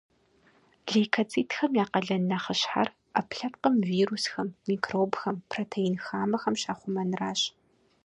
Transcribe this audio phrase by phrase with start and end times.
[0.91, 7.41] Лейкоцитхэм я къалэн нэхъыщхьэр— ӏэпкълъэпкъыр вирусхэм, микробхэм, протеин хамэхэм щахъумэнращ.